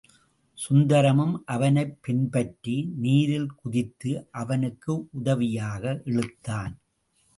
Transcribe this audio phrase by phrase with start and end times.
[0.57, 6.79] சுந்தரமும் அவனைப் பின்பற்றி நீரில் குதித்து அவனுக்கு உதவியாக இழுத்தான்.